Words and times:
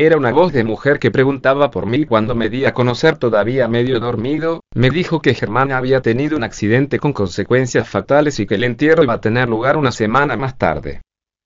Era 0.00 0.16
una 0.16 0.30
voz 0.30 0.52
de 0.52 0.62
mujer 0.62 1.00
que 1.00 1.10
preguntaba 1.10 1.72
por 1.72 1.86
mí 1.86 2.04
cuando 2.04 2.36
me 2.36 2.48
di 2.48 2.64
a 2.66 2.72
conocer 2.72 3.18
todavía 3.18 3.66
medio 3.66 3.98
dormido, 3.98 4.60
me 4.72 4.90
dijo 4.90 5.20
que 5.20 5.34
Germán 5.34 5.72
había 5.72 6.00
tenido 6.02 6.36
un 6.36 6.44
accidente 6.44 7.00
con 7.00 7.12
consecuencias 7.12 7.88
fatales 7.88 8.38
y 8.38 8.46
que 8.46 8.54
el 8.54 8.62
entierro 8.62 9.02
iba 9.02 9.14
a 9.14 9.20
tener 9.20 9.48
lugar 9.48 9.76
una 9.76 9.90
semana 9.90 10.36
más 10.36 10.56
tarde. 10.56 11.02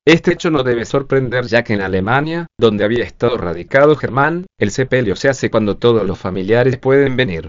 Este 0.06 0.34
hecho 0.34 0.50
no 0.50 0.64
debe 0.64 0.84
sorprender 0.84 1.46
ya 1.46 1.64
que 1.64 1.72
en 1.72 1.80
Alemania, 1.80 2.46
donde 2.60 2.84
había 2.84 3.04
estado 3.04 3.38
radicado 3.38 3.96
Germán, 3.96 4.44
el 4.58 4.70
sepelio 4.70 5.16
se 5.16 5.30
hace 5.30 5.50
cuando 5.50 5.78
todos 5.78 6.06
los 6.06 6.18
familiares 6.18 6.76
pueden 6.76 7.16
venir. 7.16 7.48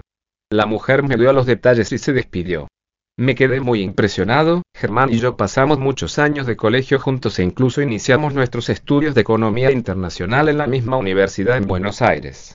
La 0.50 0.64
mujer 0.64 1.02
me 1.02 1.16
dio 1.16 1.34
los 1.34 1.44
detalles 1.44 1.92
y 1.92 1.98
se 1.98 2.14
despidió. 2.14 2.68
Me 3.16 3.36
quedé 3.36 3.60
muy 3.60 3.80
impresionado, 3.80 4.62
Germán 4.74 5.12
y 5.12 5.20
yo 5.20 5.36
pasamos 5.36 5.78
muchos 5.78 6.18
años 6.18 6.48
de 6.48 6.56
colegio 6.56 6.98
juntos 6.98 7.38
e 7.38 7.44
incluso 7.44 7.80
iniciamos 7.80 8.34
nuestros 8.34 8.68
estudios 8.68 9.14
de 9.14 9.20
economía 9.20 9.70
internacional 9.70 10.48
en 10.48 10.58
la 10.58 10.66
misma 10.66 10.96
universidad 10.96 11.56
en 11.56 11.68
Buenos 11.68 12.02
Aires. 12.02 12.54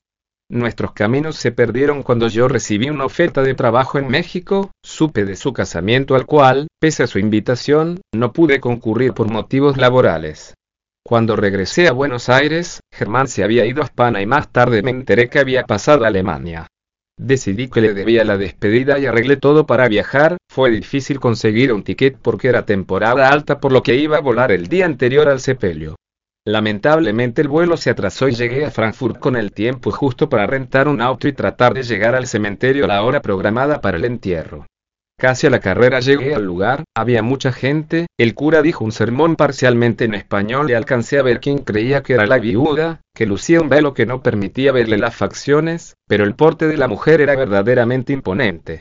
Nuestros 0.51 0.91
caminos 0.91 1.37
se 1.37 1.53
perdieron 1.53 2.03
cuando 2.03 2.27
yo 2.27 2.49
recibí 2.49 2.89
una 2.89 3.05
oferta 3.05 3.41
de 3.41 3.53
trabajo 3.53 3.99
en 3.99 4.09
México, 4.09 4.71
supe 4.83 5.23
de 5.23 5.37
su 5.37 5.53
casamiento 5.53 6.15
al 6.15 6.25
cual, 6.25 6.67
pese 6.81 7.03
a 7.03 7.07
su 7.07 7.19
invitación, 7.19 8.01
no 8.13 8.33
pude 8.33 8.59
concurrir 8.59 9.13
por 9.13 9.31
motivos 9.31 9.77
laborales. 9.77 10.55
Cuando 11.05 11.37
regresé 11.37 11.87
a 11.87 11.93
Buenos 11.93 12.27
Aires, 12.27 12.81
Germán 12.93 13.29
se 13.29 13.45
había 13.45 13.65
ido 13.65 13.81
a 13.81 13.85
España 13.85 14.21
y 14.21 14.25
más 14.25 14.51
tarde 14.51 14.83
me 14.83 14.91
enteré 14.91 15.29
que 15.29 15.39
había 15.39 15.63
pasado 15.63 16.03
a 16.03 16.09
Alemania. 16.09 16.67
Decidí 17.19 17.67
que 17.67 17.81
le 17.81 17.93
debía 17.93 18.23
la 18.23 18.37
despedida 18.37 18.97
y 18.97 19.05
arreglé 19.05 19.35
todo 19.35 19.65
para 19.65 19.89
viajar, 19.89 20.37
fue 20.49 20.71
difícil 20.71 21.19
conseguir 21.19 21.73
un 21.73 21.83
ticket 21.83 22.17
porque 22.17 22.47
era 22.47 22.65
temporada 22.65 23.27
alta 23.27 23.59
por 23.59 23.73
lo 23.73 23.83
que 23.83 23.95
iba 23.95 24.15
a 24.15 24.21
volar 24.21 24.53
el 24.53 24.67
día 24.67 24.85
anterior 24.85 25.27
al 25.27 25.41
sepelio. 25.41 25.97
Lamentablemente 26.47 27.41
el 27.41 27.49
vuelo 27.49 27.75
se 27.75 27.89
atrasó 27.89 28.29
y 28.29 28.35
llegué 28.35 28.63
a 28.63 28.71
Frankfurt 28.71 29.19
con 29.19 29.35
el 29.35 29.51
tiempo 29.51 29.91
justo 29.91 30.29
para 30.29 30.47
rentar 30.47 30.87
un 30.87 31.01
auto 31.01 31.27
y 31.27 31.33
tratar 31.33 31.73
de 31.73 31.83
llegar 31.83 32.15
al 32.15 32.25
cementerio 32.25 32.85
a 32.85 32.87
la 32.87 33.03
hora 33.03 33.21
programada 33.21 33.81
para 33.81 33.97
el 33.97 34.05
entierro. 34.05 34.65
Casi 35.19 35.47
a 35.47 35.49
la 35.49 35.59
carrera 35.59 35.99
llegué 35.99 36.33
al 36.33 36.45
lugar, 36.45 36.85
había 36.95 37.21
mucha 37.21 37.51
gente, 37.51 38.07
el 38.17 38.35
cura 38.35 38.61
dijo 38.61 38.85
un 38.85 38.93
sermón 38.93 39.35
parcialmente 39.35 40.05
en 40.05 40.13
español 40.13 40.69
y 40.69 40.75
alcancé 40.75 41.19
a 41.19 41.23
ver 41.23 41.41
quién 41.41 41.57
creía 41.57 42.03
que 42.03 42.13
era 42.13 42.25
la 42.25 42.39
viuda, 42.39 43.01
que 43.13 43.25
lucía 43.25 43.59
un 43.59 43.67
velo 43.67 43.93
que 43.93 44.05
no 44.05 44.23
permitía 44.23 44.71
verle 44.71 44.97
las 44.97 45.13
facciones, 45.13 45.97
pero 46.07 46.23
el 46.23 46.35
porte 46.35 46.69
de 46.69 46.77
la 46.77 46.87
mujer 46.87 47.19
era 47.19 47.35
verdaderamente 47.35 48.13
imponente. 48.13 48.79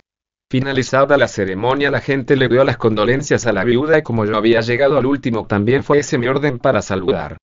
Finalizada 0.49 1.17
la 1.17 1.27
ceremonia 1.27 1.91
la 1.91 2.01
gente 2.01 2.37
le 2.37 2.47
dio 2.47 2.63
las 2.63 2.77
condolencias 2.77 3.45
a 3.49 3.53
la 3.53 3.65
viuda 3.65 3.99
y 3.99 4.03
como 4.03 4.25
yo 4.25 4.37
había 4.37 4.61
llegado 4.61 4.97
al 4.97 5.07
último 5.07 5.45
también 5.49 5.83
fue 5.83 5.99
ese 5.99 6.19
mi 6.19 6.29
orden 6.29 6.61
para 6.61 6.83
saludar. 6.83 7.37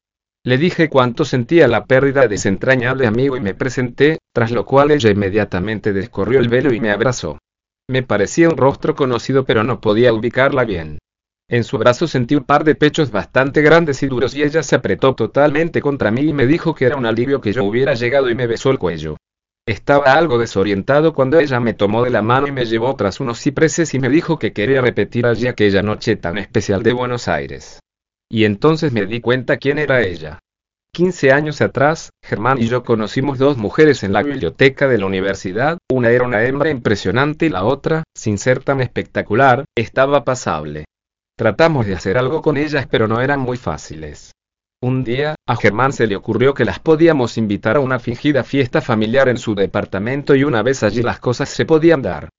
Le 0.46 0.58
dije 0.58 0.88
cuánto 0.88 1.26
sentía 1.26 1.68
la 1.68 1.84
pérdida 1.84 2.30
de 2.30 2.36
ese 2.36 2.48
entrañable 2.48 3.08
amigo 3.08 3.36
y 3.36 3.42
me 3.42 3.56
presenté, 3.56 4.20
tras 4.34 4.52
lo 4.52 4.64
cual 4.64 4.92
ella 4.92 5.10
inmediatamente 5.10 5.92
descorrió 5.92 6.40
el 6.40 6.48
velo 6.48 6.74
y 6.74 6.80
me 6.80 6.92
abrazó. 6.92 7.40
Me 7.88 8.04
parecía 8.04 8.50
un 8.50 8.58
rostro 8.58 8.96
conocido 8.96 9.46
pero 9.46 9.64
no 9.64 9.80
podía 9.80 10.14
ubicarla 10.14 10.64
bien. 10.64 11.00
En 11.48 11.64
su 11.64 11.78
brazo 11.78 12.08
sentí 12.08 12.36
un 12.36 12.44
par 12.44 12.64
de 12.64 12.74
pechos 12.74 13.12
bastante 13.12 13.62
grandes 13.62 14.02
y 14.02 14.08
duros 14.08 14.34
y 14.36 14.42
ella 14.42 14.64
se 14.64 14.76
apretó 14.76 15.14
totalmente 15.14 15.80
contra 15.82 16.10
mí 16.10 16.22
y 16.22 16.34
me 16.34 16.48
dijo 16.48 16.74
que 16.74 16.86
era 16.86 16.96
un 16.96 17.06
alivio 17.06 17.40
que 17.40 17.54
yo 17.54 17.64
hubiera 17.64 17.94
llegado 17.94 18.30
y 18.30 18.36
me 18.36 18.48
besó 18.48 18.72
el 18.72 18.80
cuello. 18.80 19.18
Estaba 19.68 20.14
algo 20.14 20.40
desorientado 20.40 21.14
cuando 21.14 21.40
ella 21.40 21.60
me 21.60 21.74
tomó 21.74 22.04
de 22.04 22.10
la 22.10 22.24
mano 22.24 22.48
y 22.48 22.52
me 22.52 22.66
llevó 22.66 22.96
tras 22.96 23.20
unos 23.20 23.40
cipreses 23.40 23.94
y 23.94 24.00
me 24.00 24.10
dijo 24.10 24.40
que 24.40 24.54
quería 24.54 24.82
repetir 24.82 25.26
allí 25.26 25.48
aquella 25.48 25.84
noche 25.84 26.16
tan 26.16 26.38
especial 26.38 26.82
de 26.82 26.94
Buenos 26.94 27.28
Aires. 27.28 27.80
Y 28.30 28.46
entonces 28.46 28.92
me 28.92 29.06
di 29.06 29.22
cuenta 29.22 29.58
quién 29.58 29.78
era 29.78 30.02
ella. 30.02 30.40
15 30.96 31.34
años 31.34 31.60
atrás, 31.60 32.12
Germán 32.24 32.58
y 32.58 32.70
yo 32.70 32.86
conocimos 32.86 33.38
dos 33.38 33.58
mujeres 33.58 34.04
en 34.04 34.14
la 34.14 34.24
biblioteca 34.24 34.88
de 34.88 34.98
la 34.98 35.06
universidad, 35.06 35.78
una 35.92 36.10
era 36.10 36.24
una 36.24 36.46
hembra 36.46 36.70
impresionante 36.70 37.48
y 37.48 37.50
la 37.50 37.66
otra, 37.66 38.06
sin 38.16 38.38
ser 38.38 38.64
tan 38.64 38.80
espectacular, 38.80 39.66
estaba 39.78 40.24
pasable. 40.24 40.86
Tratamos 41.38 41.86
de 41.86 41.96
hacer 41.96 42.18
algo 42.18 42.42
con 42.42 42.56
ellas 42.56 42.88
pero 42.90 43.10
no 43.10 43.20
eran 43.20 43.42
muy 43.42 43.58
fáciles. 43.58 44.32
Un 44.82 45.04
día, 45.04 45.36
a 45.46 45.58
Germán 45.58 45.92
se 45.92 46.08
le 46.08 46.16
ocurrió 46.16 46.54
que 46.54 46.64
las 46.64 46.80
podíamos 46.80 47.38
invitar 47.38 47.76
a 47.76 47.82
una 47.82 48.00
fingida 48.00 48.46
fiesta 48.46 48.80
familiar 48.80 49.28
en 49.28 49.38
su 49.38 49.54
departamento 49.54 50.34
y 50.34 50.46
una 50.46 50.64
vez 50.64 50.82
allí 50.82 51.02
las 51.02 51.20
cosas 51.20 51.50
se 51.50 51.66
podían 51.66 52.04
dar. 52.04 52.30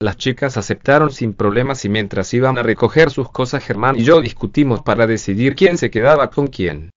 Las 0.00 0.16
chicas 0.16 0.56
aceptaron 0.56 1.10
sin 1.10 1.34
problemas 1.34 1.84
y 1.84 1.90
mientras 1.90 2.32
iban 2.32 2.56
a 2.56 2.62
recoger 2.62 3.10
sus 3.10 3.30
cosas 3.30 3.62
Germán 3.62 3.96
y 3.96 4.04
yo 4.04 4.22
discutimos 4.22 4.80
para 4.80 5.06
decidir 5.06 5.54
quién 5.54 5.76
se 5.76 5.90
quedaba 5.90 6.30
con 6.30 6.46
quién. 6.46 6.92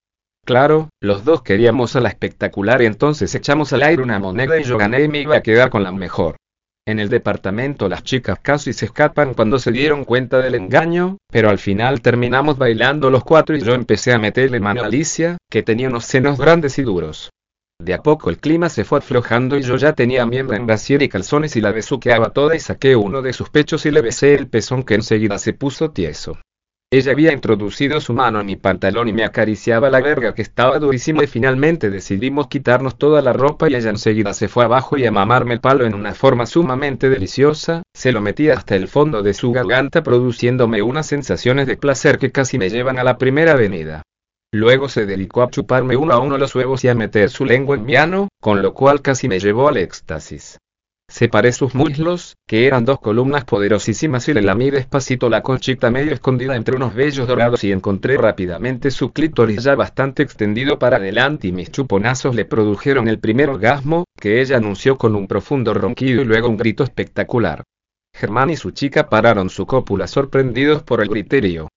Claro, 0.45 0.89
los 1.01 1.23
dos 1.25 1.43
queríamos 1.43 1.95
a 1.95 1.99
la 1.99 2.09
espectacular 2.09 2.81
y 2.81 2.85
entonces 2.85 3.33
echamos 3.35 3.71
al 3.73 3.83
aire 3.83 4.01
una 4.01 4.19
moneda 4.19 4.59
y 4.59 4.63
yo 4.63 4.77
gané 4.77 5.03
y 5.03 5.07
me 5.07 5.21
iba 5.21 5.37
a 5.37 5.43
quedar 5.43 5.69
con 5.69 5.83
la 5.83 5.91
mejor. 5.91 6.37
En 6.87 6.99
el 6.99 7.09
departamento 7.09 7.87
las 7.87 8.03
chicas 8.03 8.39
casi 8.41 8.73
se 8.73 8.85
escapan 8.85 9.35
cuando 9.35 9.59
se 9.59 9.71
dieron 9.71 10.05
cuenta 10.05 10.39
del 10.39 10.55
engaño, 10.55 11.17
pero 11.31 11.51
al 11.51 11.59
final 11.59 12.01
terminamos 12.01 12.57
bailando 12.57 13.11
los 13.11 13.23
cuatro 13.23 13.55
y 13.55 13.61
yo 13.61 13.75
empecé 13.75 14.11
a 14.11 14.17
meterle 14.17 14.59
mano 14.59 14.81
a 14.81 14.85
Alicia, 14.85 15.37
que 15.51 15.61
tenía 15.61 15.87
unos 15.87 16.05
senos 16.05 16.39
grandes 16.39 16.79
y 16.79 16.81
duros. 16.81 17.29
De 17.81 17.93
a 17.93 18.01
poco 18.01 18.29
el 18.29 18.39
clima 18.39 18.69
se 18.69 18.85
fue 18.85 18.97
aflojando 18.97 19.55
y 19.55 19.61
yo 19.61 19.77
ya 19.77 19.93
tenía 19.93 20.25
miembro 20.25 20.57
en 20.57 20.65
brasier 20.65 21.03
y 21.03 21.09
calzones 21.09 21.55
y 21.55 21.61
la 21.61 21.71
besuqueaba 21.71 22.31
toda 22.31 22.55
y 22.55 22.59
saqué 22.59 22.95
uno 22.95 23.21
de 23.21 23.33
sus 23.33 23.49
pechos 23.49 23.85
y 23.85 23.91
le 23.91 24.01
besé 24.01 24.33
el 24.33 24.47
pezón 24.47 24.83
que 24.83 24.95
enseguida 24.95 25.37
se 25.37 25.53
puso 25.53 25.91
tieso. 25.91 26.39
Ella 26.91 27.11
había 27.11 27.31
introducido 27.33 28.01
su 28.01 28.13
mano 28.13 28.39
en 28.39 28.47
mi 28.47 28.55
pantalón 28.55 29.07
y 29.07 29.13
me 29.13 29.23
acariciaba 29.23 29.91
la 29.91 30.01
verga 30.01 30.33
que 30.33 30.41
estaba 30.41 30.79
durísima 30.79 31.23
y 31.23 31.27
finalmente 31.27 31.91
decidimos 31.91 32.47
quitarnos 32.47 32.97
toda 32.97 33.21
la 33.21 33.31
ropa 33.31 33.69
y 33.69 33.75
ella 33.75 33.91
enseguida 33.91 34.33
se 34.33 34.47
fue 34.47 34.65
abajo 34.65 34.97
y 34.97 35.05
a 35.05 35.11
mamarme 35.11 35.53
el 35.53 35.59
palo 35.59 35.85
en 35.85 35.93
una 35.93 36.15
forma 36.15 36.47
sumamente 36.47 37.11
deliciosa, 37.11 37.83
se 37.93 38.11
lo 38.11 38.21
metía 38.21 38.55
hasta 38.55 38.75
el 38.75 38.87
fondo 38.87 39.21
de 39.21 39.35
su 39.35 39.51
garganta 39.51 40.01
produciéndome 40.01 40.81
unas 40.81 41.05
sensaciones 41.05 41.67
de 41.67 41.77
placer 41.77 42.17
que 42.17 42.31
casi 42.31 42.57
me 42.57 42.71
llevan 42.71 42.97
a 42.97 43.03
la 43.03 43.19
primera 43.19 43.51
avenida. 43.51 44.01
Luego 44.51 44.89
se 44.89 45.05
dedicó 45.05 45.43
a 45.43 45.51
chuparme 45.51 45.95
uno 45.95 46.15
a 46.15 46.19
uno 46.19 46.39
los 46.39 46.55
huevos 46.55 46.83
y 46.83 46.87
a 46.87 46.95
meter 46.95 47.29
su 47.29 47.45
lengua 47.45 47.75
en 47.75 47.85
mi 47.85 47.97
ano, 47.97 48.29
con 48.41 48.63
lo 48.63 48.73
cual 48.73 49.03
casi 49.03 49.27
me 49.27 49.39
llevó 49.39 49.67
al 49.67 49.77
éxtasis. 49.77 50.57
Separé 51.09 51.51
sus 51.53 51.73
muslos, 51.73 52.37
que 52.47 52.67
eran 52.67 52.85
dos 52.85 52.99
columnas 52.99 53.43
poderosísimas 53.43 54.29
y 54.29 54.33
le 54.35 54.43
lamí 54.43 54.69
despacito 54.69 55.27
la 55.27 55.41
conchita 55.41 55.89
medio 55.89 56.13
escondida 56.13 56.55
entre 56.55 56.75
unos 56.75 56.93
vellos 56.93 57.27
dorados 57.27 57.63
y 57.63 57.71
encontré 57.71 58.15
rápidamente 58.15 58.91
su 58.91 59.11
clítoris 59.11 59.63
ya 59.63 59.73
bastante 59.73 60.21
extendido 60.21 60.77
para 60.77 60.97
adelante 60.97 61.47
y 61.47 61.51
mis 61.51 61.71
chuponazos 61.71 62.35
le 62.35 62.45
produjeron 62.45 63.07
el 63.07 63.17
primer 63.17 63.49
orgasmo, 63.49 64.05
que 64.19 64.39
ella 64.39 64.57
anunció 64.57 64.99
con 64.99 65.15
un 65.15 65.27
profundo 65.27 65.73
ronquido 65.73 66.21
y 66.21 66.25
luego 66.25 66.47
un 66.47 66.57
grito 66.57 66.83
espectacular. 66.83 67.63
Germán 68.13 68.51
y 68.51 68.55
su 68.55 68.69
chica 68.69 69.09
pararon 69.09 69.49
su 69.49 69.65
cópula 69.65 70.05
sorprendidos 70.05 70.83
por 70.83 71.01
el 71.01 71.09
griterío. 71.09 71.69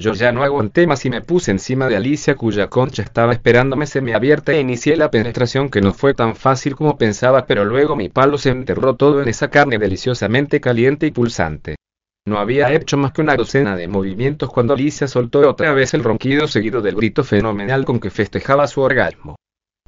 Yo 0.00 0.12
ya 0.12 0.30
no 0.30 0.44
aguanté 0.44 0.86
más 0.86 1.04
y 1.06 1.10
me 1.10 1.22
puse 1.22 1.50
encima 1.50 1.88
de 1.88 1.96
Alicia 1.96 2.36
cuya 2.36 2.68
concha 2.68 3.02
estaba 3.02 3.32
esperándome 3.32 3.84
semiabierta 3.84 4.52
e 4.52 4.60
inicié 4.60 4.96
la 4.96 5.10
penetración 5.10 5.70
que 5.70 5.80
no 5.80 5.92
fue 5.92 6.14
tan 6.14 6.36
fácil 6.36 6.76
como 6.76 6.96
pensaba 6.96 7.46
pero 7.46 7.64
luego 7.64 7.96
mi 7.96 8.08
palo 8.08 8.38
se 8.38 8.50
enterró 8.50 8.94
todo 8.94 9.20
en 9.20 9.28
esa 9.28 9.50
carne 9.50 9.76
deliciosamente 9.76 10.60
caliente 10.60 11.06
y 11.06 11.10
pulsante. 11.10 11.74
No 12.28 12.38
había 12.38 12.72
hecho 12.72 12.96
más 12.96 13.10
que 13.10 13.22
una 13.22 13.34
docena 13.34 13.74
de 13.74 13.88
movimientos 13.88 14.50
cuando 14.50 14.74
Alicia 14.74 15.08
soltó 15.08 15.40
otra 15.50 15.72
vez 15.72 15.92
el 15.94 16.04
ronquido 16.04 16.46
seguido 16.46 16.80
del 16.80 16.94
grito 16.94 17.24
fenomenal 17.24 17.84
con 17.84 17.98
que 17.98 18.10
festejaba 18.10 18.68
su 18.68 18.82
orgasmo. 18.82 19.34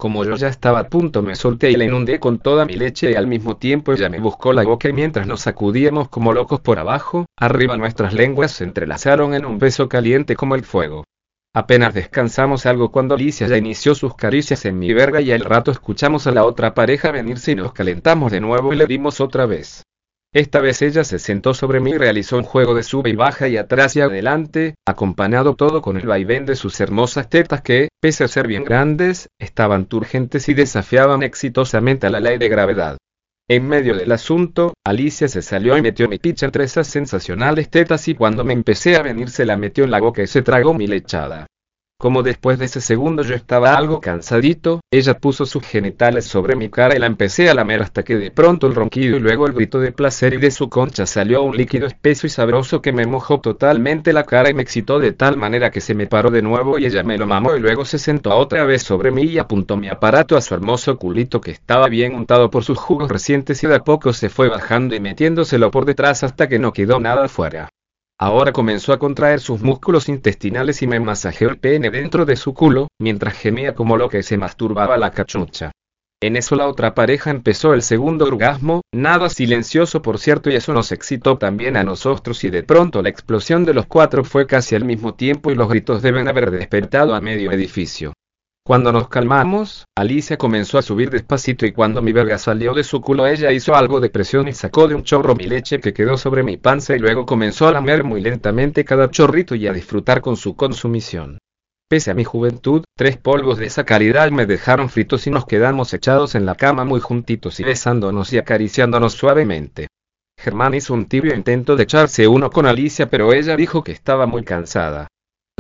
Como 0.01 0.25
yo 0.25 0.35
ya 0.37 0.49
estaba 0.49 0.79
a 0.79 0.89
punto 0.89 1.21
me 1.21 1.35
solté 1.35 1.71
y 1.71 1.77
la 1.77 1.85
inundé 1.85 2.21
con 2.21 2.39
toda 2.39 2.65
mi 2.65 2.73
leche 2.73 3.11
y 3.11 3.17
al 3.17 3.27
mismo 3.27 3.59
tiempo 3.59 3.93
ella 3.93 4.09
me 4.09 4.19
buscó 4.19 4.55
la 4.55 4.63
boca 4.63 4.89
y 4.89 4.95
mientras 4.95 5.27
nos 5.27 5.43
sacudíamos 5.43 6.09
como 6.09 6.33
locos 6.33 6.59
por 6.61 6.79
abajo, 6.79 7.27
arriba 7.37 7.77
nuestras 7.77 8.15
lenguas 8.15 8.53
se 8.53 8.65
entrelazaron 8.65 9.35
en 9.35 9.45
un 9.45 9.59
beso 9.59 9.91
caliente 9.91 10.37
como 10.37 10.55
el 10.55 10.65
fuego. 10.65 11.05
Apenas 11.53 11.93
descansamos 11.93 12.65
algo 12.65 12.91
cuando 12.91 13.15
Alicia 13.15 13.47
ya 13.47 13.59
inició 13.59 13.95
sus 13.95 14.15
caricias 14.15 14.65
en 14.65 14.79
mi 14.79 14.95
verga 14.95 15.21
y 15.21 15.33
al 15.33 15.41
rato 15.41 15.71
escuchamos 15.71 16.27
a 16.27 16.31
la 16.31 16.47
otra 16.47 16.73
pareja 16.73 17.11
venirse 17.11 17.53
y 17.53 17.57
nos 17.57 17.75
calentamos 17.75 18.33
de 18.33 18.41
nuevo 18.41 18.73
y 18.73 18.77
le 18.77 18.87
dimos 18.87 19.21
otra 19.21 19.45
vez. 19.45 19.83
Esta 20.33 20.61
vez 20.61 20.81
ella 20.83 21.03
se 21.03 21.19
sentó 21.19 21.55
sobre 21.55 21.81
mí 21.81 21.91
y 21.91 21.99
realizó 21.99 22.39
un 22.39 22.45
juego 22.45 22.77
de 22.77 22.85
sube 22.85 23.11
y 23.11 23.17
baja 23.17 23.49
y 23.49 23.57
atrás 23.57 23.97
y 23.97 24.01
adelante, 24.01 24.77
acompañado 24.87 25.57
todo 25.57 25.83
con 25.83 25.97
el 25.97 26.07
vaivén 26.07 26.47
de 26.47 26.55
sus 26.55 26.81
hermosas 26.81 27.29
tetas 27.29 27.63
que, 27.63 27.89
pese 28.01 28.23
a 28.23 28.29
ser 28.29 28.47
bien 28.47 28.63
grandes, 28.63 29.29
estaban 29.41 29.87
turgentes 29.87 30.49
y 30.49 30.55
desafiaban 30.55 31.25
exitosamente 31.25 32.07
a 32.07 32.11
la 32.11 32.21
ley 32.21 32.39
de 32.39 32.49
gravedad. 32.49 32.97
En 33.49 33.67
medio 33.67 33.97
del 33.97 34.13
asunto, 34.13 34.75
Alicia 34.87 35.27
se 35.27 35.43
salió 35.43 35.77
y 35.77 35.83
metió 35.83 36.09
mi 36.09 36.19
picha 36.19 36.47
entre 36.47 36.63
esas 36.63 36.87
sensacionales 36.87 37.69
tetas 37.69 38.07
y 38.07 38.15
cuando 38.15 38.45
me 38.45 38.53
empecé 38.53 38.95
a 38.95 39.03
venir 39.03 39.31
se 39.31 39.45
la 39.45 39.57
metió 39.57 39.83
en 39.83 39.91
la 39.91 39.99
boca 39.99 40.23
y 40.23 40.29
se 40.29 40.43
tragó 40.43 40.75
mi 40.75 40.87
lechada. 40.87 41.49
Como 42.01 42.23
después 42.23 42.59
de 42.59 42.65
ese 42.65 42.81
segundo 42.81 43.23
yo 43.23 43.35
estaba 43.35 43.75
algo 43.75 44.01
cansadito, 44.01 44.81
ella 44.91 45.19
puso 45.19 45.45
sus 45.45 45.63
genitales 45.63 46.25
sobre 46.25 46.57
mi 46.57 46.71
cara 46.71 46.97
y 46.97 46.99
la 46.99 47.05
empecé 47.05 47.51
a 47.51 47.55
lamer 47.55 47.83
hasta 47.83 48.03
que 48.05 48.17
de 48.17 48.31
pronto 48.31 48.67
el 48.67 48.75
ronquido 48.75 49.19
y 49.19 49.21
luego 49.21 49.47
el 49.47 49.53
grito 49.53 49.81
de 49.81 49.93
placer 49.93 50.33
y 50.33 50.39
de 50.39 50.51
su 50.51 50.71
concha 50.71 51.05
salió 51.05 51.43
un 51.43 51.55
líquido 51.55 51.87
espeso 51.87 52.27
y 52.27 52.31
sabroso 52.31 52.81
que 52.81 52.95
me 52.95 53.05
mojó 53.05 53.41
totalmente 53.41 54.15
la 54.15 54.25
cara 54.25 54.49
y 54.49 54.55
me 54.55 54.63
excitó 54.63 54.99
de 54.99 55.13
tal 55.13 55.37
manera 55.37 55.71
que 55.71 55.83
se 55.83 55.95
me 55.95 56.07
paró 56.07 56.31
de 56.31 56.41
nuevo 56.41 56.79
y 56.79 56.87
ella 56.87 57.03
me 57.03 57.19
lo 57.19 57.27
mamó 57.27 57.55
y 57.55 57.61
luego 57.61 57.85
se 57.85 57.99
sentó 57.99 58.35
otra 58.35 58.65
vez 58.65 58.83
sobre 58.83 59.11
mí 59.11 59.25
y 59.25 59.37
apuntó 59.37 59.77
mi 59.77 59.91
aparato 59.91 60.39
a 60.39 60.41
su 60.41 60.55
hermoso 60.55 60.97
culito 60.97 61.43
que 61.43 61.51
estaba 61.51 61.91
bien 61.91 62.15
untado 62.15 62.51
por 62.51 62.65
sus 62.65 62.79
jugos 62.79 63.11
recientes 63.11 63.63
y 63.63 63.67
de 63.67 63.75
a 63.75 63.85
poco 63.85 64.15
se 64.15 64.31
fue 64.31 64.49
bajando 64.49 64.95
y 64.95 65.01
metiéndoselo 65.01 65.71
por 65.71 65.85
detrás 65.85 66.23
hasta 66.23 66.49
que 66.49 66.59
no 66.59 66.73
quedó 66.73 66.99
nada 66.99 67.29
fuera. 67.29 67.69
Ahora 68.23 68.53
comenzó 68.53 68.93
a 68.93 68.99
contraer 68.99 69.41
sus 69.41 69.63
músculos 69.63 70.11
intestinales 70.11 70.83
y 70.83 70.87
me 70.87 71.01
masajeó 71.01 71.49
el 71.49 71.57
pene 71.57 71.89
dentro 71.89 72.27
de 72.27 72.37
su 72.37 72.53
culo, 72.53 72.89
mientras 72.99 73.33
gemía 73.33 73.75
como 73.75 73.97
lo 73.97 74.11
que 74.11 74.23
se 74.23 74.37
masturbaba 74.37 74.99
la 74.99 75.11
cachucha. 75.11 75.73
En 76.23 76.37
eso 76.37 76.55
la 76.55 76.69
otra 76.69 76.95
pareja 76.95 77.31
empezó 77.31 77.73
el 77.73 77.81
segundo 77.81 78.27
orgasmo, 78.27 78.83
nada 78.93 79.31
silencioso 79.31 80.03
por 80.03 80.19
cierto 80.19 80.51
y 80.51 80.57
eso 80.57 80.75
nos 80.75 80.93
excitó 80.93 81.39
también 81.39 81.79
a 81.79 81.83
nosotros 81.83 82.45
y 82.45 82.51
de 82.51 82.63
pronto 82.63 83.01
la 83.01 83.09
explosión 83.09 83.65
de 83.65 83.73
los 83.73 83.87
cuatro 83.87 84.23
fue 84.23 84.47
casi 84.47 84.75
al 84.75 84.85
mismo 84.85 85.15
tiempo 85.15 85.51
y 85.51 85.55
los 85.55 85.71
gritos 85.71 86.03
deben 86.03 86.29
haber 86.29 86.51
despertado 86.51 87.15
a 87.15 87.23
medio 87.23 87.51
edificio. 87.53 88.13
Cuando 88.71 88.93
nos 88.93 89.09
calmamos, 89.09 89.85
Alicia 89.97 90.37
comenzó 90.37 90.79
a 90.79 90.83
subir 90.83 91.11
despacito 91.11 91.67
y 91.67 91.73
cuando 91.73 92.03
mi 92.03 92.13
verga 92.13 92.39
salió 92.39 92.73
de 92.73 92.85
su 92.85 93.01
culo 93.01 93.27
ella 93.27 93.51
hizo 93.51 93.75
algo 93.75 93.99
de 93.99 94.11
presión 94.11 94.47
y 94.47 94.53
sacó 94.53 94.87
de 94.87 94.95
un 94.95 95.03
chorro 95.03 95.35
mi 95.35 95.49
leche 95.49 95.81
que 95.81 95.93
quedó 95.93 96.17
sobre 96.17 96.45
mi 96.45 96.57
panza 96.57 96.95
y 96.95 97.01
luego 97.01 97.27
comenzó 97.27 97.67
a 97.67 97.73
lamer 97.73 98.05
muy 98.05 98.21
lentamente 98.21 98.85
cada 98.85 99.11
chorrito 99.11 99.57
y 99.57 99.67
a 99.67 99.73
disfrutar 99.73 100.21
con 100.21 100.37
su 100.37 100.55
consumición. 100.55 101.41
Pese 101.89 102.13
a 102.13 102.15
mi 102.15 102.23
juventud, 102.23 102.85
tres 102.97 103.17
polvos 103.17 103.59
de 103.59 103.67
esa 103.67 103.83
calidad 103.83 104.31
me 104.31 104.47
dejaron 104.47 104.89
fritos 104.89 105.27
y 105.27 105.31
nos 105.31 105.47
quedamos 105.47 105.93
echados 105.93 106.37
en 106.37 106.47
la 106.47 106.55
cama 106.55 106.85
muy 106.85 107.01
juntitos 107.01 107.59
y 107.59 107.65
besándonos 107.65 108.33
y 108.33 108.39
acariciándonos 108.39 109.15
suavemente. 109.15 109.89
Germán 110.39 110.75
hizo 110.75 110.95
un 110.95 111.07
tibio 111.07 111.35
intento 111.35 111.75
de 111.75 111.83
echarse 111.83 112.29
uno 112.29 112.51
con 112.51 112.67
Alicia 112.67 113.11
pero 113.11 113.33
ella 113.33 113.57
dijo 113.57 113.83
que 113.83 113.91
estaba 113.91 114.27
muy 114.27 114.45
cansada. 114.45 115.09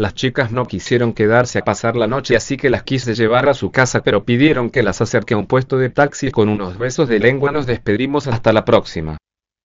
Las 0.01 0.15
chicas 0.15 0.51
no 0.51 0.65
quisieron 0.65 1.13
quedarse 1.13 1.59
a 1.59 1.63
pasar 1.63 1.95
la 1.95 2.07
noche 2.07 2.35
así 2.35 2.57
que 2.57 2.71
las 2.71 2.85
quise 2.85 3.15
llevar 3.15 3.51
a 3.51 3.53
su 3.53 3.71
casa 3.71 4.01
pero 4.01 4.25
pidieron 4.25 4.71
que 4.71 4.83
las 4.83 5.03
acerque 5.03 5.35
a 5.35 5.37
un 5.37 5.47
puesto 5.47 5.77
de 5.77 5.91
taxi 5.91 6.31
con 6.31 6.49
unos 6.49 6.79
besos 6.79 7.07
de 7.07 7.19
lengua 7.19 7.53
nos 7.53 7.67
despedimos 7.67 8.27
hasta 8.27 8.55
la 8.55 8.65
próxima. 8.65 9.19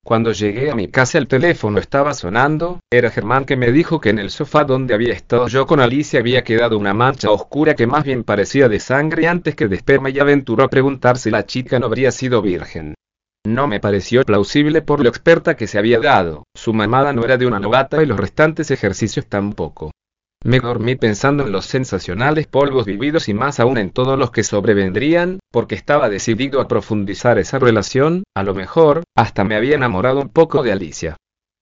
Cuando 0.04 0.34
llegué 0.34 0.72
a 0.72 0.76
mi 0.76 0.90
casa 0.90 1.20
el 1.20 1.30
teléfono 1.30 1.80
estaba 1.80 2.14
sonando, 2.14 2.82
era 2.92 3.12
Germán 3.12 3.46
que 3.46 3.56
me 3.56 3.72
dijo 3.72 4.02
que 4.02 4.10
en 4.10 4.20
el 4.20 4.30
sofá 4.30 4.66
donde 4.66 4.94
había 4.94 5.14
estado 5.14 5.48
yo 5.48 5.66
con 5.66 5.80
Alicia 5.80 6.20
había 6.20 6.44
quedado 6.44 6.78
una 6.78 6.94
mancha 6.94 7.32
oscura 7.32 7.74
que 7.74 7.88
más 7.88 8.04
bien 8.04 8.26
parecía 8.26 8.68
de 8.68 8.82
sangre 8.82 9.30
antes 9.30 9.56
que 9.56 9.70
de 9.70 9.78
esperma 9.78 10.10
y 10.10 10.20
aventuró 10.20 10.66
a 10.66 10.70
preguntar 10.70 11.18
si 11.18 11.32
la 11.32 11.46
chica 11.46 11.80
no 11.80 11.86
habría 11.86 12.12
sido 12.12 12.42
virgen. 12.42 12.94
No 13.48 13.68
me 13.68 13.80
pareció 13.80 14.22
plausible 14.24 14.82
por 14.82 15.02
lo 15.02 15.08
experta 15.08 15.56
que 15.56 15.68
se 15.68 15.78
había 15.78 16.02
dado, 16.02 16.44
su 16.54 16.74
mamada 16.74 17.14
no 17.14 17.24
era 17.24 17.38
de 17.38 17.48
una 17.48 17.62
novata 17.62 18.04
y 18.04 18.06
los 18.06 18.20
restantes 18.20 18.70
ejercicios 18.70 19.28
tampoco. 19.28 19.92
Me 20.46 20.60
dormí 20.60 20.96
pensando 20.96 21.44
en 21.44 21.52
los 21.52 21.66
sensacionales 21.66 22.46
polvos 22.46 22.86
vividos 22.86 23.30
y 23.30 23.34
más 23.34 23.60
aún 23.60 23.80
en 23.80 23.90
todos 23.90 24.16
los 24.16 24.30
que 24.30 24.44
sobrevendrían, 24.44 25.40
porque 25.52 25.74
estaba 25.74 26.08
decidido 26.08 26.62
a 26.62 26.68
profundizar 26.68 27.40
esa 27.40 27.58
relación, 27.58 28.26
a 28.36 28.44
lo 28.44 28.54
mejor, 28.54 29.02
hasta 29.18 29.44
me 29.44 29.56
había 29.56 29.74
enamorado 29.74 30.22
un 30.22 30.30
poco 30.30 30.62
de 30.62 30.72
Alicia. 30.72 31.18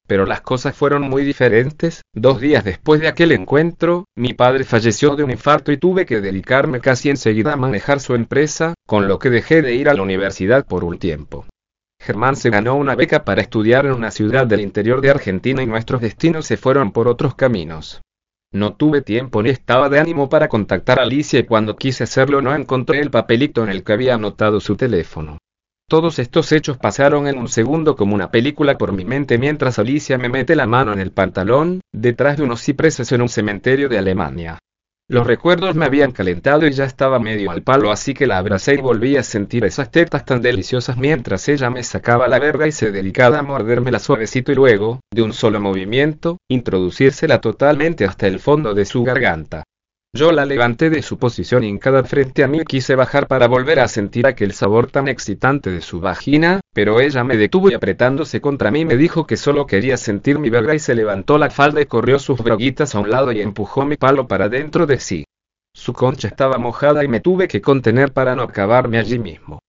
Pero 0.06 0.26
las 0.26 0.42
cosas 0.42 0.76
fueron 0.76 1.04
muy 1.04 1.24
diferentes, 1.24 2.02
dos 2.14 2.42
días 2.42 2.66
después 2.66 3.00
de 3.00 3.08
aquel 3.08 3.32
encuentro, 3.32 4.04
mi 4.18 4.34
padre 4.34 4.66
falleció 4.66 5.16
de 5.16 5.24
un 5.24 5.32
infarto 5.32 5.72
y 5.72 5.78
tuve 5.78 6.06
que 6.06 6.20
dedicarme 6.20 6.82
casi 6.82 7.10
enseguida 7.10 7.54
a 7.54 7.56
manejar 7.56 8.02
su 8.02 8.16
empresa, 8.16 8.74
con 8.86 9.08
lo 9.08 9.18
que 9.18 9.30
dejé 9.30 9.62
de 9.62 9.76
ir 9.76 9.88
a 9.88 9.94
la 9.94 10.02
universidad 10.02 10.66
por 10.66 10.84
un 10.84 11.00
tiempo. 11.00 11.46
Germán 12.02 12.36
se 12.36 12.50
ganó 12.50 12.76
una 12.76 12.96
beca 12.96 13.24
para 13.24 13.44
estudiar 13.44 13.86
en 13.86 13.94
una 13.94 14.12
ciudad 14.12 14.46
del 14.46 14.60
interior 14.60 15.00
de 15.00 15.12
Argentina 15.12 15.64
y 15.64 15.68
nuestros 15.68 16.02
destinos 16.02 16.46
se 16.48 16.58
fueron 16.58 16.92
por 16.92 17.08
otros 17.08 17.34
caminos. 17.36 18.02
No 18.54 18.74
tuve 18.74 19.02
tiempo 19.02 19.42
ni 19.42 19.50
estaba 19.50 19.90
de 19.90 20.00
ánimo 20.00 20.30
para 20.30 20.48
contactar 20.48 21.00
a 21.00 21.04
Alicia 21.04 21.40
y 21.40 21.44
cuando 21.44 21.76
quise 21.76 22.04
hacerlo 22.04 22.40
no 22.40 22.54
encontré 22.54 23.00
el 23.00 23.10
papelito 23.10 23.64
en 23.64 23.70
el 23.70 23.84
que 23.84 23.94
había 23.94 24.14
anotado 24.14 24.60
su 24.60 24.76
teléfono. 24.76 25.40
Todos 25.90 26.20
estos 26.20 26.52
hechos 26.52 26.78
pasaron 26.78 27.28
en 27.28 27.40
un 27.40 27.48
segundo 27.48 27.96
como 27.96 28.14
una 28.14 28.30
película 28.30 28.78
por 28.78 28.94
mi 28.94 29.06
mente 29.06 29.40
mientras 29.40 29.80
Alicia 29.80 30.20
me 30.20 30.30
mete 30.30 30.56
la 30.56 30.68
mano 30.68 30.94
en 30.94 31.00
el 31.00 31.12
pantalón, 31.12 31.82
detrás 31.92 32.38
de 32.38 32.44
unos 32.44 32.62
cipreses 32.62 33.12
en 33.12 33.24
un 33.24 33.30
cementerio 33.30 33.90
de 33.90 33.98
Alemania. 33.98 34.60
Los 35.10 35.28
recuerdos 35.28 35.76
me 35.76 35.86
habían 35.86 36.14
calentado 36.14 36.66
y 36.66 36.72
ya 36.72 36.86
estaba 36.86 37.20
medio 37.20 37.52
al 37.52 37.62
palo 37.62 37.92
así 37.92 38.14
que 38.14 38.26
la 38.26 38.38
abracé 38.38 38.76
y 38.76 38.78
volví 38.78 39.18
a 39.18 39.24
sentir 39.24 39.66
esas 39.66 39.92
tetas 39.92 40.24
tan 40.24 40.42
deliciosas 40.42 40.96
mientras 40.96 41.50
ella 41.50 41.70
me 41.70 41.84
sacaba 41.84 42.30
la 42.30 42.40
verga 42.40 42.68
y 42.68 42.72
se 42.72 42.90
dedicaba 42.90 43.40
a 43.40 43.44
mordérmela 43.44 44.00
suavecito 44.00 44.54
y 44.54 44.56
luego, 44.56 45.02
de 45.14 45.22
un 45.22 45.34
solo 45.34 45.60
movimiento, 45.60 46.38
introducírsela 46.50 47.42
totalmente 47.42 48.06
hasta 48.06 48.28
el 48.28 48.40
fondo 48.40 48.74
de 48.74 48.86
su 48.86 49.04
garganta. 49.04 49.64
Yo 50.16 50.32
la 50.32 50.46
levanté 50.46 50.92
de 50.92 51.02
su 51.02 51.18
posición 51.18 51.64
hincada 51.64 52.04
frente 52.04 52.44
a 52.44 52.48
mí 52.48 52.60
y 52.60 52.66
quise 52.66 52.94
bajar 52.94 53.26
para 53.26 53.48
volver 53.48 53.80
a 53.80 53.88
sentir 53.88 54.28
aquel 54.28 54.54
sabor 54.54 54.92
tan 54.92 55.08
excitante 55.08 55.72
de 55.72 55.82
su 55.82 56.00
vagina, 56.00 56.62
pero 56.72 57.02
ella 57.02 57.24
me 57.24 57.36
detuvo 57.36 57.72
y 57.72 57.74
apretándose 57.74 58.40
contra 58.40 58.70
mí 58.70 58.86
me 58.86 58.96
dijo 58.96 59.26
que 59.26 59.38
solo 59.38 59.66
quería 59.66 59.98
sentir 59.98 60.38
mi 60.38 60.52
verga 60.52 60.76
y 60.76 60.80
se 60.80 60.94
levantó 60.94 61.40
la 61.40 61.50
falda 61.50 61.82
y 61.82 61.88
corrió 61.88 62.20
sus 62.20 62.38
broguitas 62.44 62.94
a 62.94 63.00
un 63.00 63.10
lado 63.10 63.32
y 63.32 63.42
empujó 63.42 63.86
mi 63.86 63.98
palo 63.98 64.28
para 64.28 64.50
dentro 64.50 64.86
de 64.86 65.00
sí. 65.00 65.26
Su 65.74 65.94
concha 65.94 66.28
estaba 66.28 66.60
mojada 66.60 67.04
y 67.04 67.08
me 67.08 67.20
tuve 67.20 67.48
que 67.48 67.60
contener 67.60 68.14
para 68.14 68.36
no 68.36 68.44
acabarme 68.44 69.00
allí 69.00 69.18
mismo. 69.18 69.64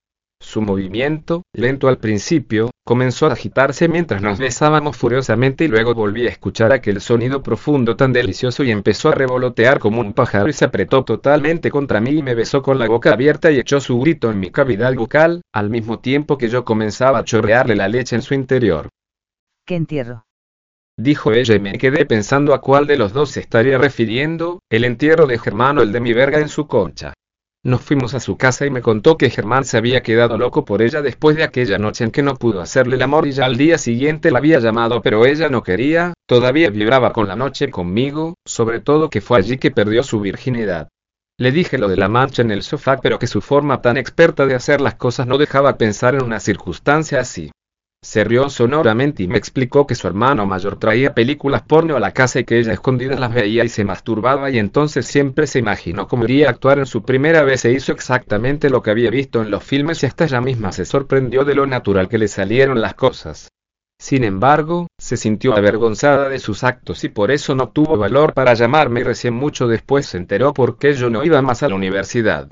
Su 0.46 0.60
movimiento, 0.60 1.42
lento 1.52 1.88
al 1.88 1.98
principio, 1.98 2.70
comenzó 2.84 3.26
a 3.26 3.32
agitarse 3.32 3.88
mientras 3.88 4.22
nos 4.22 4.38
besábamos 4.38 4.96
furiosamente 4.96 5.64
y 5.64 5.68
luego 5.68 5.94
volví 5.94 6.26
a 6.26 6.30
escuchar 6.30 6.70
aquel 6.70 7.00
sonido 7.00 7.42
profundo 7.42 7.96
tan 7.96 8.12
delicioso 8.12 8.62
y 8.62 8.70
empezó 8.70 9.08
a 9.08 9.14
revolotear 9.14 9.80
como 9.80 10.00
un 10.00 10.12
pájaro 10.12 10.48
y 10.48 10.52
se 10.52 10.66
apretó 10.66 11.02
totalmente 11.02 11.70
contra 11.70 12.00
mí 12.00 12.18
y 12.18 12.22
me 12.22 12.34
besó 12.34 12.62
con 12.62 12.78
la 12.78 12.86
boca 12.86 13.14
abierta 13.14 13.50
y 13.50 13.58
echó 13.58 13.80
su 13.80 13.98
grito 13.98 14.30
en 14.30 14.38
mi 14.38 14.50
cavidad 14.50 14.94
bucal, 14.94 15.40
al 15.52 15.70
mismo 15.70 15.98
tiempo 15.98 16.38
que 16.38 16.48
yo 16.48 16.64
comenzaba 16.64 17.20
a 17.20 17.24
chorrearle 17.24 17.74
la 17.74 17.88
leche 17.88 18.14
en 18.14 18.22
su 18.22 18.34
interior. 18.34 18.90
¿Qué 19.66 19.74
entierro? 19.74 20.26
Dijo 20.96 21.32
ella 21.32 21.56
y 21.56 21.60
me 21.60 21.78
quedé 21.78 22.04
pensando 22.04 22.54
a 22.54 22.60
cuál 22.60 22.86
de 22.86 22.98
los 22.98 23.12
dos 23.12 23.30
se 23.30 23.40
estaría 23.40 23.78
refiriendo, 23.78 24.60
el 24.70 24.84
entierro 24.84 25.26
de 25.26 25.38
Germán 25.38 25.78
o 25.78 25.82
el 25.82 25.90
de 25.90 26.00
mi 26.00 26.12
verga 26.12 26.38
en 26.38 26.48
su 26.48 26.68
concha. 26.68 27.14
Nos 27.64 27.80
fuimos 27.80 28.12
a 28.12 28.20
su 28.20 28.36
casa 28.36 28.66
y 28.66 28.70
me 28.70 28.82
contó 28.82 29.16
que 29.16 29.30
Germán 29.30 29.64
se 29.64 29.78
había 29.78 30.02
quedado 30.02 30.36
loco 30.36 30.66
por 30.66 30.82
ella 30.82 31.00
después 31.00 31.34
de 31.34 31.44
aquella 31.44 31.78
noche 31.78 32.04
en 32.04 32.10
que 32.10 32.22
no 32.22 32.34
pudo 32.34 32.60
hacerle 32.60 32.96
el 32.96 33.02
amor 33.02 33.26
y 33.26 33.32
ya 33.32 33.46
al 33.46 33.56
día 33.56 33.78
siguiente 33.78 34.30
la 34.30 34.36
había 34.36 34.58
llamado 34.58 35.00
pero 35.00 35.24
ella 35.24 35.48
no 35.48 35.62
quería, 35.62 36.12
todavía 36.26 36.68
vibraba 36.68 37.14
con 37.14 37.26
la 37.26 37.36
noche 37.36 37.70
conmigo, 37.70 38.34
sobre 38.44 38.80
todo 38.80 39.08
que 39.08 39.22
fue 39.22 39.38
allí 39.38 39.56
que 39.56 39.70
perdió 39.70 40.02
su 40.02 40.20
virginidad. 40.20 40.88
Le 41.38 41.52
dije 41.52 41.78
lo 41.78 41.88
de 41.88 41.96
la 41.96 42.10
mancha 42.10 42.42
en 42.42 42.50
el 42.50 42.62
sofá 42.62 42.98
pero 42.98 43.18
que 43.18 43.26
su 43.26 43.40
forma 43.40 43.80
tan 43.80 43.96
experta 43.96 44.44
de 44.44 44.56
hacer 44.56 44.82
las 44.82 44.96
cosas 44.96 45.26
no 45.26 45.38
dejaba 45.38 45.78
pensar 45.78 46.14
en 46.14 46.22
una 46.22 46.40
circunstancia 46.40 47.20
así. 47.20 47.50
Se 48.04 48.22
rió 48.22 48.50
sonoramente 48.50 49.22
y 49.22 49.28
me 49.28 49.38
explicó 49.38 49.86
que 49.86 49.94
su 49.94 50.06
hermano 50.06 50.44
mayor 50.44 50.78
traía 50.78 51.14
películas 51.14 51.62
porno 51.62 51.96
a 51.96 52.00
la 52.00 52.10
casa 52.10 52.38
y 52.38 52.44
que 52.44 52.58
ella 52.58 52.74
escondida 52.74 53.18
las 53.18 53.32
veía 53.32 53.64
y 53.64 53.70
se 53.70 53.82
masturbaba 53.82 54.50
y 54.50 54.58
entonces 54.58 55.06
siempre 55.06 55.46
se 55.46 55.58
imaginó 55.58 56.06
cómo 56.06 56.24
iría 56.24 56.48
a 56.48 56.50
actuar 56.50 56.78
en 56.78 56.84
su 56.84 57.02
primera 57.02 57.44
vez 57.44 57.64
e 57.64 57.72
hizo 57.72 57.92
exactamente 57.92 58.68
lo 58.68 58.82
que 58.82 58.90
había 58.90 59.08
visto 59.08 59.40
en 59.40 59.50
los 59.50 59.64
filmes 59.64 60.02
y 60.02 60.06
hasta 60.06 60.26
ella 60.26 60.42
misma 60.42 60.70
se 60.70 60.84
sorprendió 60.84 61.46
de 61.46 61.54
lo 61.54 61.66
natural 61.66 62.10
que 62.10 62.18
le 62.18 62.28
salieron 62.28 62.82
las 62.82 62.92
cosas. 62.92 63.48
Sin 63.98 64.22
embargo, 64.22 64.86
se 65.00 65.16
sintió 65.16 65.56
avergonzada 65.56 66.28
de 66.28 66.40
sus 66.40 66.62
actos 66.62 67.04
y 67.04 67.08
por 67.08 67.30
eso 67.30 67.54
no 67.54 67.70
tuvo 67.70 67.96
valor 67.96 68.34
para 68.34 68.52
llamarme 68.52 69.00
y 69.00 69.04
recién 69.04 69.32
mucho 69.32 69.66
después 69.66 70.04
se 70.04 70.18
enteró 70.18 70.52
por 70.52 70.76
qué 70.76 70.92
yo 70.92 71.08
no 71.08 71.24
iba 71.24 71.40
más 71.40 71.62
a 71.62 71.70
la 71.70 71.74
universidad. 71.74 72.50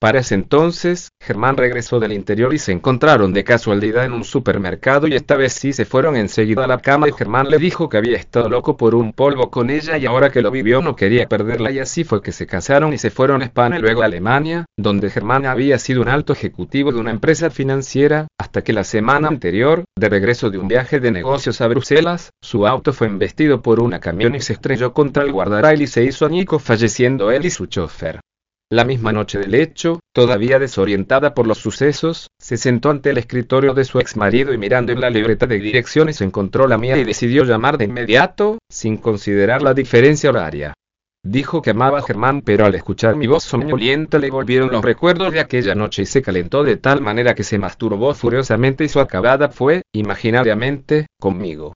Para 0.00 0.20
ese 0.20 0.36
entonces, 0.36 1.08
Germán 1.20 1.56
regresó 1.56 1.98
del 1.98 2.12
interior 2.12 2.54
y 2.54 2.58
se 2.58 2.70
encontraron 2.70 3.32
de 3.32 3.42
casualidad 3.42 4.04
en 4.04 4.12
un 4.12 4.22
supermercado 4.22 5.08
y 5.08 5.14
esta 5.14 5.34
vez 5.34 5.54
sí 5.54 5.72
se 5.72 5.86
fueron 5.86 6.14
enseguida 6.14 6.62
a 6.62 6.68
la 6.68 6.78
cama 6.78 7.08
y 7.08 7.12
Germán 7.12 7.50
le 7.50 7.58
dijo 7.58 7.88
que 7.88 7.96
había 7.96 8.16
estado 8.16 8.48
loco 8.48 8.76
por 8.76 8.94
un 8.94 9.12
polvo 9.12 9.50
con 9.50 9.70
ella 9.70 9.98
y 9.98 10.06
ahora 10.06 10.30
que 10.30 10.40
lo 10.40 10.52
vivió 10.52 10.80
no 10.82 10.94
quería 10.94 11.26
perderla 11.26 11.72
y 11.72 11.80
así 11.80 12.04
fue 12.04 12.22
que 12.22 12.30
se 12.30 12.46
casaron 12.46 12.92
y 12.92 12.98
se 12.98 13.10
fueron 13.10 13.42
a 13.42 13.46
España 13.46 13.78
y 13.78 13.80
luego 13.80 14.02
a 14.02 14.04
Alemania, 14.04 14.66
donde 14.76 15.10
Germán 15.10 15.46
había 15.46 15.80
sido 15.80 16.00
un 16.02 16.08
alto 16.08 16.32
ejecutivo 16.32 16.92
de 16.92 17.00
una 17.00 17.10
empresa 17.10 17.50
financiera, 17.50 18.28
hasta 18.38 18.62
que 18.62 18.72
la 18.72 18.84
semana 18.84 19.26
anterior, 19.26 19.82
de 19.98 20.08
regreso 20.08 20.48
de 20.48 20.58
un 20.58 20.68
viaje 20.68 21.00
de 21.00 21.10
negocios 21.10 21.60
a 21.60 21.66
Bruselas, 21.66 22.30
su 22.40 22.68
auto 22.68 22.92
fue 22.92 23.08
embestido 23.08 23.62
por 23.62 23.80
una 23.80 23.98
camión 23.98 24.36
y 24.36 24.40
se 24.42 24.52
estrelló 24.52 24.92
contra 24.92 25.24
el 25.24 25.32
guardarrail 25.32 25.82
y 25.82 25.88
se 25.88 26.04
hizo 26.04 26.24
añico 26.24 26.60
falleciendo 26.60 27.32
él 27.32 27.46
y 27.46 27.50
su 27.50 27.66
chofer. 27.66 28.20
La 28.70 28.84
misma 28.84 29.12
noche 29.12 29.38
del 29.38 29.54
hecho, 29.54 30.00
todavía 30.12 30.58
desorientada 30.58 31.32
por 31.32 31.46
los 31.46 31.56
sucesos, 31.56 32.28
se 32.38 32.58
sentó 32.58 32.90
ante 32.90 33.08
el 33.08 33.16
escritorio 33.16 33.72
de 33.72 33.84
su 33.84 33.98
ex 33.98 34.14
marido 34.14 34.52
y 34.52 34.58
mirando 34.58 34.92
en 34.92 35.00
la 35.00 35.08
libreta 35.08 35.46
de 35.46 35.58
direcciones 35.58 36.20
encontró 36.20 36.68
la 36.68 36.76
mía 36.76 36.98
y 36.98 37.04
decidió 37.04 37.44
llamar 37.44 37.78
de 37.78 37.86
inmediato, 37.86 38.58
sin 38.70 38.98
considerar 38.98 39.62
la 39.62 39.72
diferencia 39.72 40.28
horaria. 40.28 40.74
Dijo 41.24 41.62
que 41.62 41.70
amaba 41.70 42.00
a 42.00 42.02
Germán, 42.02 42.42
pero 42.42 42.66
al 42.66 42.74
escuchar 42.74 43.16
mi 43.16 43.26
voz 43.26 43.42
somnolienta 43.42 44.18
le 44.18 44.30
volvieron 44.30 44.70
los 44.70 44.84
recuerdos 44.84 45.32
de 45.32 45.40
aquella 45.40 45.74
noche 45.74 46.02
y 46.02 46.06
se 46.06 46.20
calentó 46.20 46.62
de 46.62 46.76
tal 46.76 47.00
manera 47.00 47.34
que 47.34 47.44
se 47.44 47.58
masturbó 47.58 48.12
furiosamente 48.12 48.84
y 48.84 48.88
su 48.90 49.00
acabada 49.00 49.48
fue, 49.48 49.80
imaginariamente, 49.94 51.06
conmigo. 51.18 51.72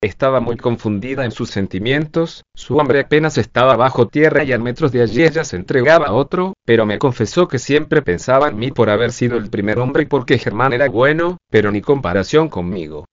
Estaba 0.00 0.38
muy 0.38 0.56
confundida 0.56 1.24
en 1.24 1.32
sus 1.32 1.50
sentimientos, 1.50 2.44
su 2.54 2.76
hombre 2.76 3.00
apenas 3.00 3.36
estaba 3.36 3.74
bajo 3.74 4.06
tierra 4.06 4.44
y 4.44 4.52
a 4.52 4.58
metros 4.58 4.92
de 4.92 5.02
allí 5.02 5.24
ella 5.24 5.42
se 5.42 5.56
entregaba 5.56 6.06
a 6.06 6.12
otro, 6.12 6.52
pero 6.64 6.86
me 6.86 7.00
confesó 7.00 7.48
que 7.48 7.58
siempre 7.58 8.00
pensaba 8.00 8.46
en 8.46 8.58
mí 8.60 8.70
por 8.70 8.90
haber 8.90 9.10
sido 9.10 9.36
el 9.36 9.50
primer 9.50 9.80
hombre 9.80 10.04
y 10.04 10.06
porque 10.06 10.38
Germán 10.38 10.72
era 10.72 10.88
bueno, 10.88 11.38
pero 11.50 11.72
ni 11.72 11.80
comparación 11.80 12.48
conmigo. 12.48 13.06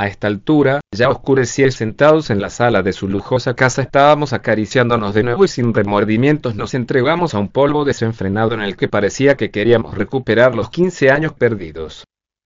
A 0.00 0.08
esta 0.08 0.26
altura, 0.26 0.80
ya 0.92 1.10
oscurecía 1.10 1.68
y 1.68 1.70
sentados 1.70 2.28
en 2.28 2.40
la 2.40 2.50
sala 2.50 2.82
de 2.82 2.92
su 2.92 3.06
lujosa 3.06 3.54
casa 3.54 3.82
estábamos 3.82 4.32
acariciándonos 4.32 5.14
de 5.14 5.22
nuevo 5.22 5.44
y 5.44 5.48
sin 5.48 5.72
remordimientos 5.72 6.56
nos 6.56 6.74
entregamos 6.74 7.34
a 7.34 7.38
un 7.38 7.50
polvo 7.50 7.84
desenfrenado 7.84 8.54
en 8.54 8.62
el 8.62 8.76
que 8.76 8.88
parecía 8.88 9.36
que 9.36 9.52
queríamos 9.52 9.96
recuperar 9.96 10.56
los 10.56 10.70
15 10.70 11.08
años 11.12 11.34
perdidos. 11.34 12.02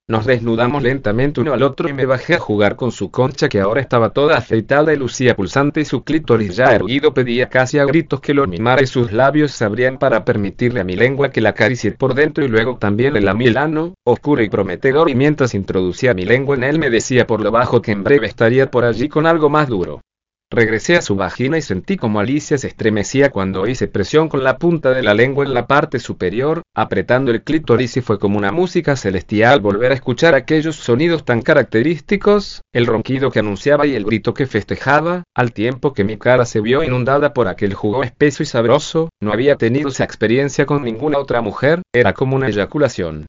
Nos 0.08 0.24
desnudamos 0.24 0.84
lentamente 0.84 1.40
uno 1.40 1.52
al 1.52 1.64
otro 1.64 1.88
y 1.88 1.92
me 1.92 2.06
bajé 2.06 2.34
a 2.34 2.38
jugar 2.38 2.76
con 2.76 2.92
su 2.92 3.10
concha 3.10 3.48
que 3.48 3.58
ahora 3.58 3.80
estaba 3.80 4.10
toda 4.10 4.36
afeitada 4.38 4.94
y 4.94 4.96
lucía 4.96 5.34
pulsante 5.34 5.80
y 5.80 5.84
su 5.84 6.04
clítoris 6.04 6.54
ya 6.54 6.76
erguido 6.76 7.12
pedía 7.12 7.48
casi 7.48 7.80
a 7.80 7.84
gritos 7.84 8.20
que 8.20 8.32
lo 8.32 8.46
mimara 8.46 8.84
y 8.84 8.86
sus 8.86 9.10
labios 9.10 9.50
se 9.50 9.64
abrían 9.64 9.98
para 9.98 10.24
permitirle 10.24 10.78
a 10.78 10.84
mi 10.84 10.94
lengua 10.94 11.30
que 11.30 11.40
la 11.40 11.48
acaricie 11.48 11.90
por 11.90 12.14
dentro 12.14 12.44
y 12.44 12.48
luego 12.48 12.76
también 12.78 13.14
le 13.14 13.20
lamí 13.20 13.46
el 13.46 13.56
ano, 13.56 13.94
oscuro 14.04 14.44
y 14.44 14.48
prometedor 14.48 15.10
y 15.10 15.16
mientras 15.16 15.54
introducía 15.54 16.14
mi 16.14 16.24
lengua 16.24 16.54
en 16.54 16.62
él 16.62 16.78
me 16.78 16.88
decía 16.88 17.26
por 17.26 17.40
lo 17.40 17.50
bajo 17.50 17.82
que 17.82 17.90
en 17.90 18.04
breve 18.04 18.28
estaría 18.28 18.70
por 18.70 18.84
allí 18.84 19.08
con 19.08 19.26
algo 19.26 19.50
más 19.50 19.66
duro. 19.66 20.02
Regresé 20.48 20.94
a 20.94 21.02
su 21.02 21.16
vagina 21.16 21.58
y 21.58 21.62
sentí 21.62 21.96
como 21.96 22.20
Alicia 22.20 22.56
se 22.56 22.68
estremecía 22.68 23.30
cuando 23.30 23.66
hice 23.66 23.88
presión 23.88 24.28
con 24.28 24.44
la 24.44 24.58
punta 24.58 24.92
de 24.92 25.02
la 25.02 25.12
lengua 25.12 25.44
en 25.44 25.52
la 25.52 25.66
parte 25.66 25.98
superior, 25.98 26.62
apretando 26.72 27.32
el 27.32 27.42
clítoris 27.42 27.96
y 27.96 28.00
fue 28.00 28.20
como 28.20 28.38
una 28.38 28.52
música 28.52 28.94
celestial 28.94 29.58
volver 29.58 29.90
a 29.90 29.96
escuchar 29.96 30.36
aquellos 30.36 30.76
sonidos 30.76 31.24
tan 31.24 31.42
característicos, 31.42 32.62
el 32.72 32.86
ronquido 32.86 33.32
que 33.32 33.40
anunciaba 33.40 33.88
y 33.88 33.96
el 33.96 34.04
grito 34.04 34.34
que 34.34 34.46
festejaba, 34.46 35.24
al 35.34 35.52
tiempo 35.52 35.92
que 35.92 36.04
mi 36.04 36.16
cara 36.16 36.44
se 36.44 36.60
vio 36.60 36.84
inundada 36.84 37.34
por 37.34 37.48
aquel 37.48 37.74
jugo 37.74 38.04
espeso 38.04 38.44
y 38.44 38.46
sabroso, 38.46 39.08
no 39.20 39.32
había 39.32 39.56
tenido 39.56 39.88
esa 39.88 40.04
experiencia 40.04 40.64
con 40.64 40.84
ninguna 40.84 41.18
otra 41.18 41.40
mujer, 41.40 41.82
era 41.92 42.12
como 42.12 42.36
una 42.36 42.46
eyaculación. 42.46 43.26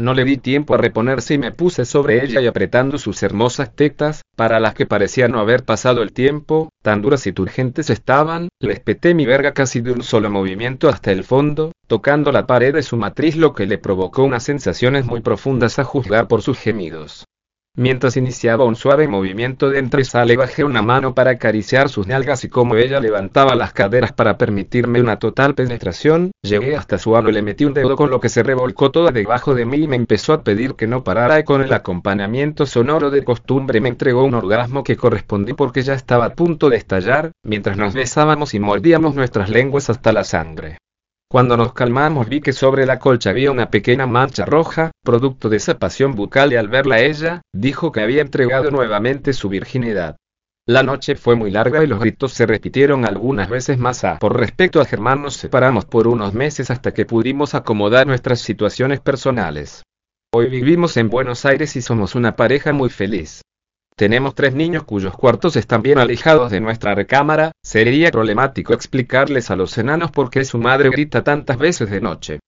No 0.00 0.14
le 0.14 0.24
di 0.24 0.36
tiempo 0.36 0.74
a 0.74 0.78
reponerse 0.78 1.34
y 1.34 1.38
me 1.38 1.50
puse 1.50 1.84
sobre 1.84 2.24
ella 2.24 2.40
y 2.40 2.46
apretando 2.46 2.98
sus 2.98 3.20
hermosas 3.24 3.74
tetas, 3.74 4.22
para 4.36 4.60
las 4.60 4.74
que 4.74 4.86
parecía 4.86 5.26
no 5.26 5.40
haber 5.40 5.64
pasado 5.64 6.02
el 6.02 6.12
tiempo, 6.12 6.68
tan 6.82 7.02
duras 7.02 7.26
y 7.26 7.32
turgentes 7.32 7.90
estaban, 7.90 8.48
le 8.60 8.74
espeté 8.74 9.12
mi 9.14 9.26
verga 9.26 9.54
casi 9.54 9.80
de 9.80 9.90
un 9.90 10.04
solo 10.04 10.30
movimiento 10.30 10.88
hasta 10.88 11.10
el 11.10 11.24
fondo, 11.24 11.72
tocando 11.88 12.30
la 12.30 12.46
pared 12.46 12.72
de 12.72 12.84
su 12.84 12.96
matriz 12.96 13.34
lo 13.34 13.54
que 13.54 13.66
le 13.66 13.78
provocó 13.78 14.22
unas 14.22 14.44
sensaciones 14.44 15.04
muy 15.04 15.20
profundas 15.20 15.80
a 15.80 15.84
juzgar 15.84 16.28
por 16.28 16.42
sus 16.42 16.58
gemidos. 16.58 17.24
Mientras 17.78 18.16
iniciaba 18.16 18.64
un 18.64 18.74
suave 18.74 19.06
movimiento 19.06 19.70
de 19.70 19.78
entre 19.78 20.02
y 20.02 20.04
sale 20.04 20.36
bajé 20.36 20.64
una 20.64 20.82
mano 20.82 21.14
para 21.14 21.30
acariciar 21.30 21.88
sus 21.88 22.08
nalgas 22.08 22.42
y 22.42 22.48
como 22.48 22.74
ella 22.74 22.98
levantaba 22.98 23.54
las 23.54 23.72
caderas 23.72 24.10
para 24.10 24.36
permitirme 24.36 25.00
una 25.00 25.20
total 25.20 25.54
penetración, 25.54 26.32
llegué 26.42 26.74
hasta 26.74 26.98
su 26.98 27.16
ano 27.16 27.30
y 27.30 27.34
le 27.34 27.42
metí 27.42 27.64
un 27.64 27.74
dedo 27.74 27.94
con 27.94 28.10
lo 28.10 28.18
que 28.18 28.30
se 28.30 28.42
revolcó 28.42 28.90
toda 28.90 29.12
debajo 29.12 29.54
de 29.54 29.64
mí 29.64 29.76
y 29.76 29.86
me 29.86 29.94
empezó 29.94 30.32
a 30.32 30.42
pedir 30.42 30.74
que 30.74 30.88
no 30.88 31.04
parara 31.04 31.38
y 31.38 31.44
con 31.44 31.62
el 31.62 31.72
acompañamiento 31.72 32.66
sonoro 32.66 33.12
de 33.12 33.22
costumbre 33.22 33.80
me 33.80 33.90
entregó 33.90 34.24
un 34.24 34.34
orgasmo 34.34 34.82
que 34.82 34.96
correspondí 34.96 35.52
porque 35.52 35.82
ya 35.82 35.94
estaba 35.94 36.24
a 36.24 36.34
punto 36.34 36.70
de 36.70 36.78
estallar, 36.78 37.30
mientras 37.44 37.76
nos 37.76 37.94
besábamos 37.94 38.54
y 38.54 38.58
mordíamos 38.58 39.14
nuestras 39.14 39.50
lenguas 39.50 39.88
hasta 39.88 40.12
la 40.12 40.24
sangre. 40.24 40.78
Cuando 41.30 41.58
nos 41.58 41.74
calmamos 41.74 42.26
vi 42.26 42.40
que 42.40 42.54
sobre 42.54 42.86
la 42.86 42.98
colcha 42.98 43.28
había 43.28 43.50
una 43.50 43.68
pequeña 43.68 44.06
mancha 44.06 44.46
roja, 44.46 44.92
producto 45.04 45.50
de 45.50 45.58
esa 45.58 45.78
pasión 45.78 46.14
bucal 46.14 46.54
y 46.54 46.56
al 46.56 46.68
verla 46.68 47.00
ella, 47.00 47.42
dijo 47.52 47.92
que 47.92 48.00
había 48.00 48.22
entregado 48.22 48.70
nuevamente 48.70 49.34
su 49.34 49.50
virginidad. 49.50 50.16
La 50.66 50.82
noche 50.82 51.16
fue 51.16 51.36
muy 51.36 51.50
larga 51.50 51.84
y 51.84 51.86
los 51.86 52.00
gritos 52.00 52.32
se 52.32 52.46
repitieron 52.46 53.04
algunas 53.04 53.50
veces 53.50 53.76
más. 53.76 54.04
A. 54.04 54.18
Por 54.18 54.38
respecto 54.38 54.80
a 54.80 54.86
Germán 54.86 55.20
nos 55.20 55.34
separamos 55.34 55.84
por 55.84 56.08
unos 56.08 56.32
meses 56.32 56.70
hasta 56.70 56.92
que 56.92 57.04
pudimos 57.04 57.54
acomodar 57.54 58.06
nuestras 58.06 58.40
situaciones 58.40 59.00
personales. 59.00 59.82
Hoy 60.32 60.48
vivimos 60.48 60.96
en 60.96 61.10
Buenos 61.10 61.44
Aires 61.44 61.76
y 61.76 61.82
somos 61.82 62.14
una 62.14 62.36
pareja 62.36 62.72
muy 62.72 62.88
feliz. 62.88 63.42
Tenemos 63.98 64.34
tres 64.36 64.54
niños 64.54 64.84
cuyos 64.84 65.16
cuartos 65.16 65.56
están 65.56 65.82
bien 65.82 65.98
alejados 65.98 66.52
de 66.52 66.60
nuestra 66.60 66.94
recámara, 66.94 67.50
sería 67.64 68.12
problemático 68.12 68.72
explicarles 68.72 69.50
a 69.50 69.56
los 69.56 69.76
enanos 69.76 70.12
por 70.12 70.30
qué 70.30 70.44
su 70.44 70.58
madre 70.58 70.90
grita 70.90 71.24
tantas 71.24 71.58
veces 71.58 71.90
de 71.90 72.00
noche. 72.00 72.38